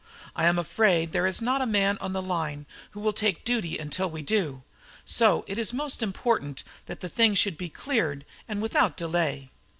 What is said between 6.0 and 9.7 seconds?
important that the thing should be cleared, and without delay."